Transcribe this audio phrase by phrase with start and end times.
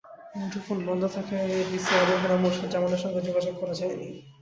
[0.35, 4.07] মুঠোফোন বন্ধ থাকায় ডিসি আবু হেনা মোরশেদ জামানের সঙ্গে যোগাযোগ করা যায়নি।